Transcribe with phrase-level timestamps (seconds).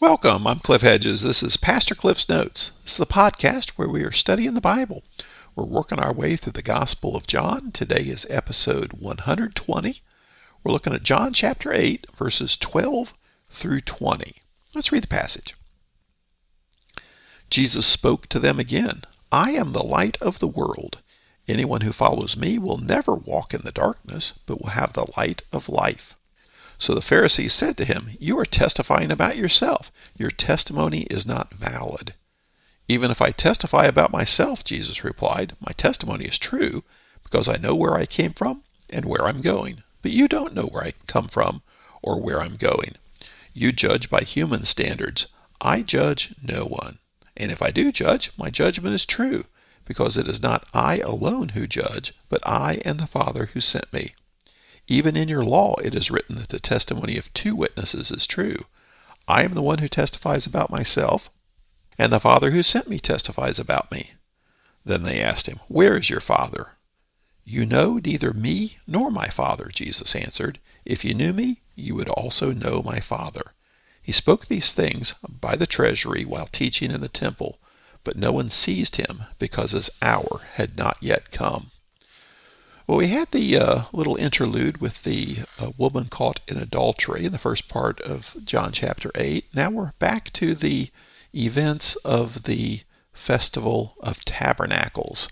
[0.00, 0.46] Welcome.
[0.46, 1.22] I'm Cliff Hedges.
[1.22, 2.70] This is Pastor Cliff's Notes.
[2.84, 5.02] This is the podcast where we are studying the Bible.
[5.56, 7.72] We're working our way through the Gospel of John.
[7.72, 10.00] Today is episode 120.
[10.62, 13.12] We're looking at John chapter 8, verses 12
[13.50, 14.36] through 20.
[14.72, 15.56] Let's read the passage.
[17.50, 20.98] Jesus spoke to them again I am the light of the world.
[21.48, 25.42] Anyone who follows me will never walk in the darkness, but will have the light
[25.52, 26.14] of life.
[26.78, 29.90] So the Pharisees said to him, You are testifying about yourself.
[30.16, 32.14] Your testimony is not valid.
[32.86, 36.84] Even if I testify about myself, Jesus replied, my testimony is true,
[37.22, 39.82] because I know where I came from and where I'm going.
[40.00, 41.60] But you don't know where I come from
[42.00, 42.94] or where I'm going.
[43.52, 45.26] You judge by human standards.
[45.60, 46.98] I judge no one.
[47.36, 49.44] And if I do judge, my judgment is true,
[49.84, 53.92] because it is not I alone who judge, but I and the Father who sent
[53.92, 54.14] me.
[54.90, 58.64] Even in your law it is written that the testimony of two witnesses is true.
[59.28, 61.30] I am the one who testifies about myself,
[61.98, 64.12] and the Father who sent me testifies about me.
[64.86, 66.72] Then they asked him, Where is your Father?
[67.44, 70.58] You know neither me nor my Father, Jesus answered.
[70.86, 73.52] If you knew me, you would also know my Father.
[74.00, 77.58] He spoke these things by the treasury while teaching in the temple,
[78.04, 81.72] but no one seized him because his hour had not yet come.
[82.88, 87.32] Well, we had the uh, little interlude with the uh, woman caught in adultery in
[87.32, 89.44] the first part of John chapter 8.
[89.52, 90.90] Now we're back to the
[91.34, 92.80] events of the
[93.12, 95.28] Festival of Tabernacles.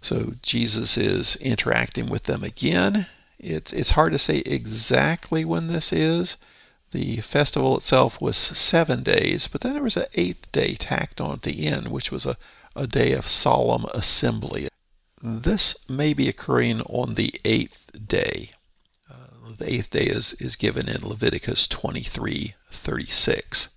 [0.00, 3.06] So Jesus is interacting with them again.
[3.38, 6.36] It's, it's hard to say exactly when this is.
[6.92, 11.32] The festival itself was seven days, but then there was an eighth day tacked on
[11.32, 12.38] at the end, which was a,
[12.74, 14.70] a day of solemn assembly.
[15.22, 18.50] This may be occurring on the eighth day.
[19.08, 23.68] Uh, the eighth day is, is given in Leviticus 23:36.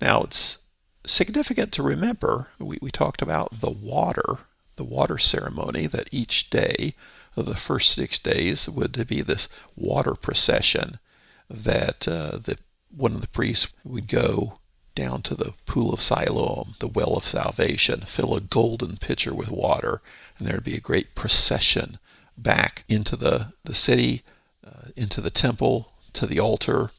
[0.00, 0.58] Now it's
[1.04, 4.38] significant to remember, we, we talked about the water,
[4.76, 6.94] the water ceremony, that each day
[7.34, 11.00] the first six days would be this water procession
[11.48, 12.58] that uh, the,
[12.96, 14.59] one of the priests would go
[14.94, 19.50] down to the pool of Siloam, the well of salvation, fill a golden pitcher with
[19.50, 20.00] water,
[20.38, 21.98] and there'd be a great procession
[22.36, 24.22] back into the, the city,
[24.66, 26.90] uh, into the temple, to the altar,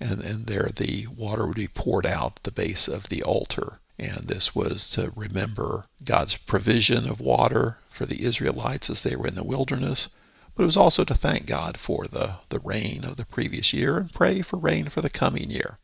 [0.00, 3.78] and, and there the water would be poured out at the base of the altar.
[3.98, 9.28] And this was to remember God's provision of water for the Israelites as they were
[9.28, 10.08] in the wilderness,
[10.54, 13.98] but it was also to thank God for the, the rain of the previous year
[13.98, 15.78] and pray for rain for the coming year.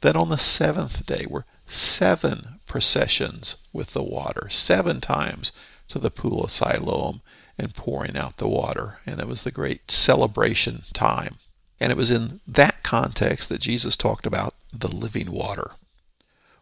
[0.00, 5.52] Then on the seventh day were seven processions with the water, seven times
[5.88, 7.20] to the pool of Siloam
[7.58, 8.98] and pouring out the water.
[9.06, 11.36] And it was the great celebration time.
[11.80, 15.72] And it was in that context that Jesus talked about the living water.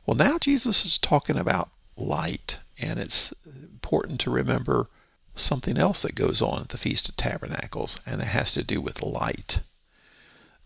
[0.07, 4.89] Well, now Jesus is talking about light, and it's important to remember
[5.35, 8.81] something else that goes on at the Feast of Tabernacles, and it has to do
[8.81, 9.61] with light.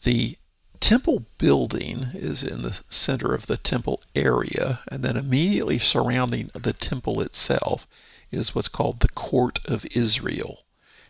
[0.02, 0.38] The
[0.80, 6.72] temple building is in the center of the temple area, and then immediately surrounding the
[6.72, 7.86] temple itself
[8.30, 10.64] is what's called the court of Israel.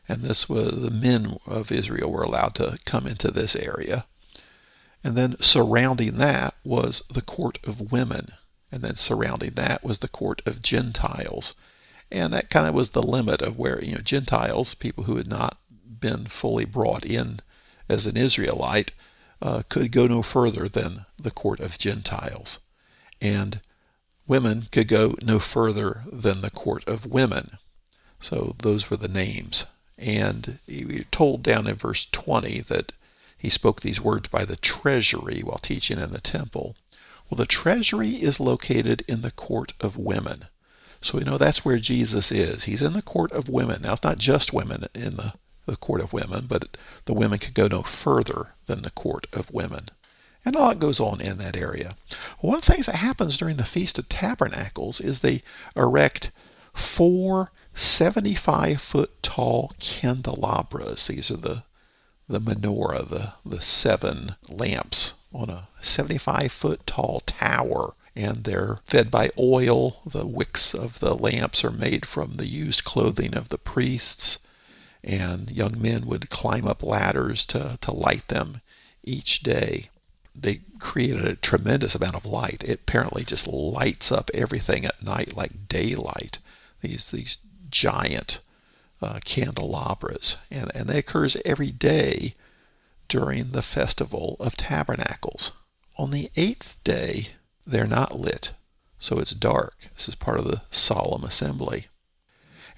[0.08, 4.06] And this was the men of Israel were allowed to come into this area.
[5.02, 8.32] And then surrounding that was the court of women.
[8.70, 11.54] And then surrounding that was the court of Gentiles.
[12.10, 15.28] And that kind of was the limit of where, you know, Gentiles, people who had
[15.28, 15.58] not
[16.00, 17.40] been fully brought in
[17.88, 18.92] as an Israelite,
[19.42, 22.58] uh, could go no further than the court of Gentiles.
[23.20, 23.60] And
[24.26, 27.58] women could go no further than the court of women.
[28.20, 29.64] So those were the names.
[29.98, 32.92] And we're told down in verse 20 that
[33.38, 36.76] he spoke these words by the treasury while teaching in the temple.
[37.28, 40.46] Well, the treasury is located in the court of women.
[41.00, 42.64] So we know that's where Jesus is.
[42.64, 43.82] He's in the court of women.
[43.82, 45.34] Now, it's not just women in the,
[45.66, 49.52] the court of women, but the women could go no further than the court of
[49.52, 49.90] women
[50.46, 51.96] and a lot goes on in that area.
[52.38, 55.42] One of the things that happens during the Feast of Tabernacles is they
[55.74, 56.30] erect
[56.72, 61.08] four 75 foot tall candelabras.
[61.08, 61.64] These are the
[62.28, 67.94] the menorah, the, the seven lamps on a 75 foot tall tower.
[68.16, 70.00] And they're fed by oil.
[70.04, 74.38] The wicks of the lamps are made from the used clothing of the priests.
[75.06, 78.60] And young men would climb up ladders to, to light them
[79.04, 79.88] each day
[80.38, 82.62] they created a tremendous amount of light.
[82.64, 86.38] It apparently just lights up everything at night like daylight.
[86.82, 87.38] These these
[87.70, 88.40] giant
[89.00, 92.34] uh, candelabras, and and they occurs every day
[93.08, 95.52] during the festival of tabernacles.
[95.98, 97.28] on the eighth day,
[97.66, 98.50] they're not lit,
[98.98, 99.88] so it's dark.
[99.96, 101.86] This is part of the solemn assembly.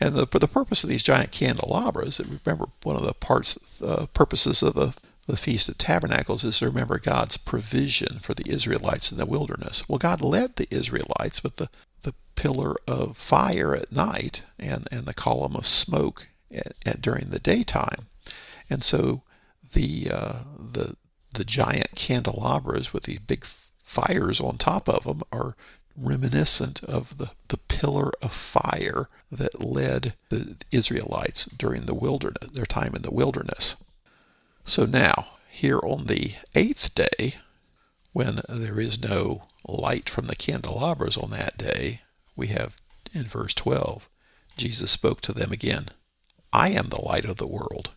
[0.00, 4.62] And the, the purpose of these giant candelabras, remember one of the parts, uh, purposes
[4.62, 4.94] of the,
[5.26, 9.82] the Feast of Tabernacles is to remember God's provision for the Israelites in the wilderness.
[9.88, 11.68] Well, God led the Israelites with the,
[12.02, 17.30] the pillar of fire at night and, and the column of smoke at, at, during
[17.30, 18.06] the daytime.
[18.70, 19.22] And so
[19.72, 20.96] the, uh, the,
[21.34, 23.44] the giant candelabras with these big
[23.82, 25.56] fires on top of them are
[26.00, 32.66] reminiscent of the, the pillar of fire that led the Israelites during the wilderness, their
[32.66, 33.76] time in the wilderness.
[34.64, 37.36] So now, here on the eighth day,
[38.12, 42.02] when there is no light from the candelabras on that day,
[42.36, 42.76] we have
[43.12, 44.08] in verse 12,
[44.56, 45.88] Jesus spoke to them again
[46.52, 47.90] I am the light of the world.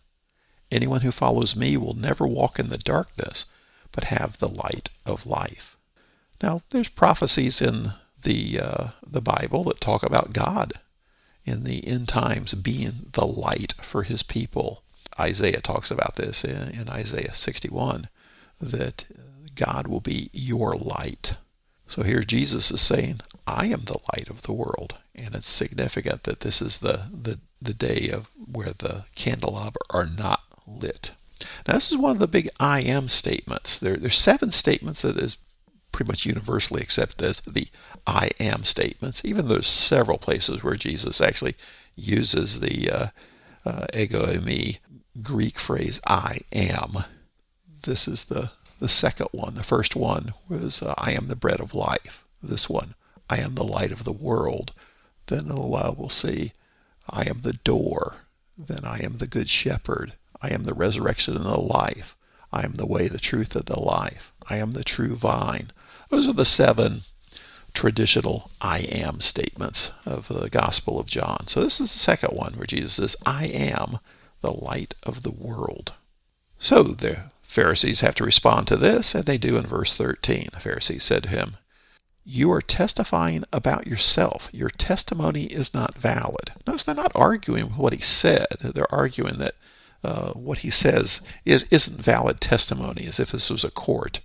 [0.70, 3.46] Anyone who follows me will never walk in the darkness,
[3.92, 5.76] but have the light of life.
[6.42, 7.92] Now, there's prophecies in
[8.22, 10.74] the uh, the Bible that talk about God
[11.44, 14.82] in the end times being the light for His people.
[15.18, 18.08] Isaiah talks about this in, in Isaiah 61
[18.60, 19.04] that
[19.54, 21.34] God will be your light.
[21.86, 24.94] So here Jesus is saying, I am the light of the world.
[25.14, 30.06] And it's significant that this is the, the, the day of where the candelabra are
[30.06, 31.10] not lit.
[31.66, 33.76] Now, this is one of the big I am statements.
[33.76, 35.36] There, there's seven statements that is
[36.02, 37.68] pretty much universally accepted as the
[38.08, 41.54] I am statements, even though there's several places where Jesus actually
[41.94, 43.06] uses the uh,
[43.64, 44.78] uh, ego eimi
[45.22, 47.04] Greek phrase I am.
[47.84, 48.50] This is the,
[48.80, 49.54] the second one.
[49.54, 52.24] The first one was uh, I am the bread of life.
[52.42, 52.94] This one,
[53.30, 54.72] I am the light of the world.
[55.28, 56.52] Then in a little while we'll see
[57.08, 58.16] I am the door.
[58.58, 60.14] Then I am the good shepherd.
[60.40, 62.16] I am the resurrection and the life.
[62.52, 64.32] I am the way, the truth, and the life.
[64.48, 65.70] I am the true vine.
[66.12, 67.04] Those are the seven
[67.72, 71.46] traditional I am statements of the Gospel of John.
[71.46, 73.98] So this is the second one where Jesus says, I am
[74.42, 75.94] the light of the world.
[76.58, 80.50] So the Pharisees have to respond to this, and they do in verse 13.
[80.52, 81.56] The Pharisees said to him,
[82.26, 84.50] You are testifying about yourself.
[84.52, 86.52] Your testimony is not valid.
[86.66, 88.58] Notice they're not arguing what he said.
[88.60, 89.54] They're arguing that
[90.04, 94.20] uh, what he says is, isn't valid testimony, as if this was a court.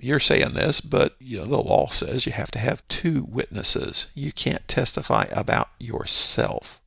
[0.00, 4.06] You're saying this, but you know the law says you have to have two witnesses.
[4.14, 6.80] You can't testify about yourself.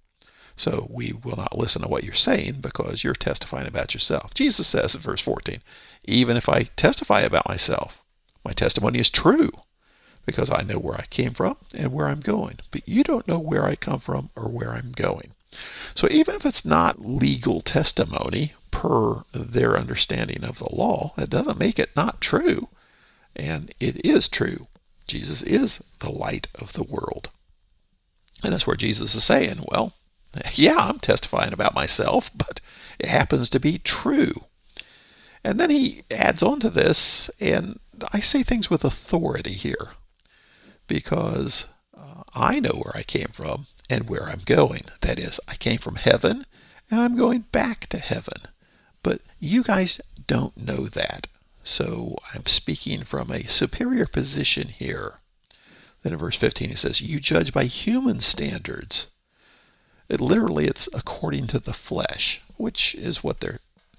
[0.56, 4.34] So we will not listen to what you're saying because you're testifying about yourself.
[4.34, 5.62] Jesus says in verse 14,
[6.04, 8.00] even if I testify about myself,
[8.44, 9.52] my testimony is true
[10.26, 12.60] because I know where I came from and where I'm going.
[12.72, 15.32] But you don't know where I come from or where I'm going.
[15.96, 21.58] So even if it's not legal testimony per their understanding of the law, that doesn't
[21.58, 22.68] make it not true.
[23.36, 24.68] And it is true.
[25.08, 27.30] Jesus is the light of the world.
[28.44, 29.94] And that's where Jesus is saying, well,
[30.54, 32.62] yeah, I'm testifying about myself, but
[33.00, 34.46] it happens to be true.
[35.44, 37.80] And then he adds on to this, and
[38.12, 39.90] I say things with authority here
[40.88, 41.66] because
[41.98, 44.86] uh, I know where I came from and where I'm going.
[45.02, 46.46] That is, I came from heaven
[46.92, 48.42] and I'm going back to heaven.
[49.02, 51.28] But you guys don't know that.
[51.70, 55.20] So I'm speaking from a superior position here.
[56.04, 59.08] Then in verse 15 he says, You judge by human standards
[60.10, 63.38] it, literally, it's according to the flesh, which is what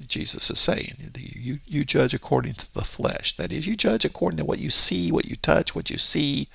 [0.04, 1.12] Jesus is saying.
[1.16, 3.36] You, you judge according to the flesh.
[3.36, 6.48] That is, you judge according to what you see, what you touch, what you see,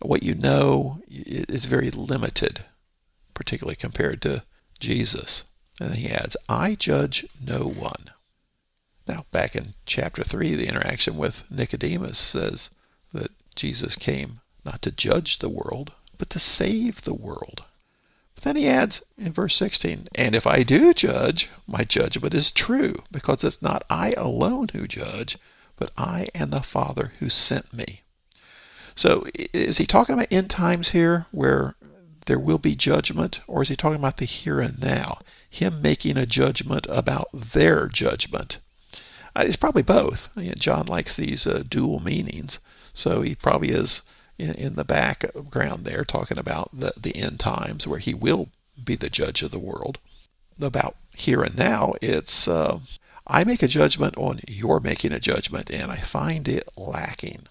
[0.00, 1.00] what you know.
[1.08, 2.64] It's very limited,
[3.32, 4.44] particularly compared to
[4.78, 5.44] Jesus.
[5.80, 8.10] And he adds, I judge no one.
[9.06, 12.70] Now, back in chapter 3, the interaction with Nicodemus says
[13.12, 17.64] that Jesus came not to judge the world, but to save the world.
[18.34, 22.50] But then he adds in verse 16, And if I do judge, my judgment is
[22.50, 25.36] true, because it's not I alone who judge,
[25.76, 28.02] but I and the Father who sent me.
[28.94, 31.74] So is he talking about end times here where
[32.26, 35.18] there will be judgment, or is he talking about the here and now?
[35.50, 38.58] Him making a judgment about their judgment.
[39.34, 40.28] Uh, it's probably both.
[40.56, 42.58] John likes these uh, dual meanings,
[42.92, 44.02] so he probably is
[44.38, 48.48] in, in the background there, talking about the, the end times where he will
[48.82, 49.98] be the judge of the world.
[50.60, 52.80] About here and now, it's uh,
[53.26, 57.46] I make a judgment on your making a judgment, and I find it lacking.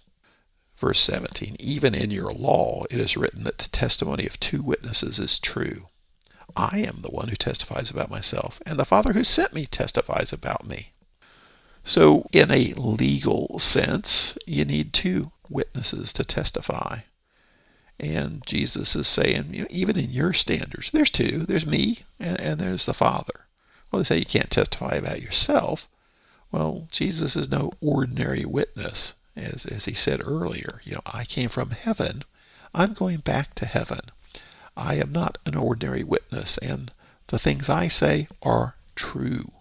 [0.78, 5.20] Verse 17 Even in your law it is written that the testimony of two witnesses
[5.20, 5.88] is true.
[6.56, 10.34] I am the one who testifies about myself, and the Father who sent me testifies
[10.34, 10.92] about me.
[11.84, 17.00] So, in a legal sense, you need two witnesses to testify.
[18.00, 21.46] And Jesus is saying, you know, even in your standards, there's two.
[21.48, 23.46] There's me and, and there's the Father.
[23.92, 25.88] Well, they say you can't testify about yourself.
[26.52, 30.82] Well, Jesus is no ordinary witness, as, as he said earlier.
[30.84, 32.24] You know, I came from heaven.
[32.74, 34.02] I'm going back to heaven.
[34.76, 36.92] I am not an ordinary witness, and
[37.28, 39.52] the things I say are true.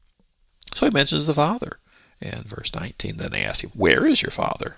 [0.74, 1.78] So he mentions the Father.
[2.20, 4.76] And verse 19, then they ask him, Where is your Father?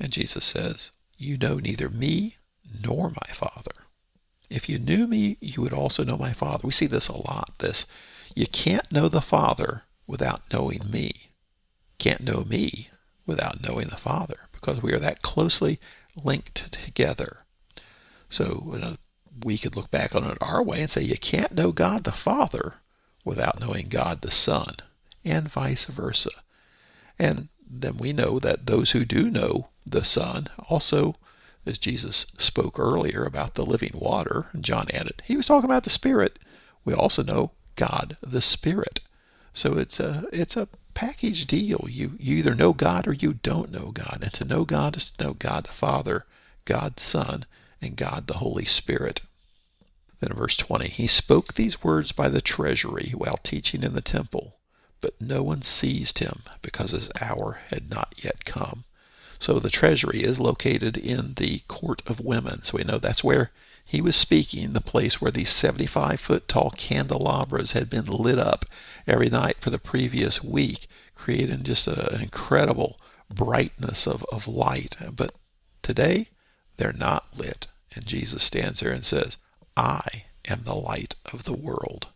[0.00, 2.36] And Jesus says, You know neither me
[2.82, 3.72] nor my Father.
[4.48, 6.66] If you knew me, you would also know my Father.
[6.66, 7.52] We see this a lot.
[7.58, 7.84] This,
[8.34, 11.30] you can't know the Father without knowing me.
[11.98, 12.90] Can't know me
[13.26, 15.78] without knowing the Father, because we are that closely
[16.16, 17.38] linked together.
[18.30, 18.96] So you know,
[19.44, 22.12] we could look back on it our way and say you can't know God the
[22.12, 22.74] Father
[23.24, 24.76] without knowing God the Son,
[25.24, 26.30] and vice versa.
[27.18, 31.16] And then we know that those who do know the Son also,
[31.66, 35.90] as Jesus spoke earlier about the living water, John added, he was talking about the
[35.90, 36.38] Spirit.
[36.84, 39.00] We also know God the Spirit.
[39.54, 41.86] So it's a it's a package deal.
[41.90, 44.20] You you either know God or you don't know God.
[44.22, 46.26] And to know God is to know God the Father,
[46.64, 47.44] God the Son,
[47.82, 49.20] and God the Holy Spirit.
[50.20, 54.00] Then in verse 20, he spoke these words by the treasury while teaching in the
[54.00, 54.57] temple,
[55.00, 58.84] but no one seized him because his hour had not yet come.
[59.38, 62.64] So the treasury is located in the court of women.
[62.64, 63.52] So we know that's where
[63.84, 68.66] he was speaking, the place where these 75 foot tall candelabras had been lit up
[69.06, 73.00] every night for the previous week, creating just a, an incredible
[73.30, 74.96] brightness of, of light.
[75.10, 75.34] But
[75.82, 76.28] today,
[76.76, 77.68] they're not lit.
[77.94, 79.38] And Jesus stands there and says,
[79.76, 82.08] I am the light of the world.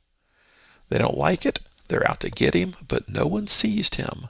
[0.90, 1.60] They don't like it.
[1.88, 4.28] They're out to get him, but no one seized him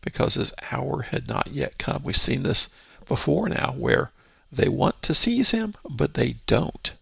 [0.00, 2.02] because his hour had not yet come.
[2.02, 2.68] We've seen this
[3.06, 4.10] before now where
[4.50, 6.92] they want to seize him, but they don't.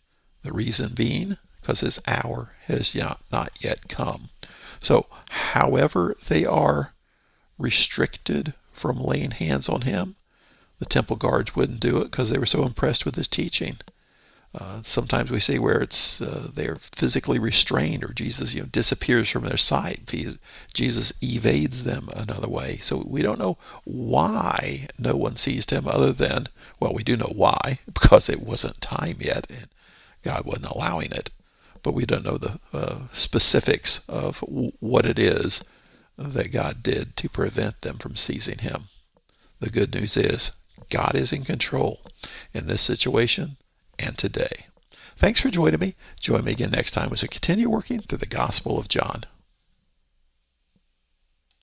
[0.43, 4.31] The reason being because his hour has not yet come.
[4.81, 6.93] So, however, they are
[7.59, 10.17] restricted from laying hands on him,
[10.79, 13.79] the temple guards wouldn't do it because they were so impressed with his teaching.
[14.59, 19.29] Uh, sometimes we see where it's uh, they're physically restrained, or Jesus, you know, disappears
[19.29, 20.11] from their sight.
[20.73, 22.79] Jesus evades them another way.
[22.79, 26.49] So we don't know why no one seized him, other than
[26.81, 29.69] well, we do know why because it wasn't time yet, and
[30.23, 31.29] God wasn't allowing it.
[31.83, 35.63] But we don't know the uh, specifics of w- what it is
[36.17, 38.85] that God did to prevent them from seizing him.
[39.61, 40.51] The good news is
[40.89, 42.01] God is in control
[42.55, 43.59] in this situation
[43.99, 44.67] and today.
[45.17, 45.95] Thanks for joining me.
[46.21, 49.25] Join me again next time as we continue working through the Gospel of John.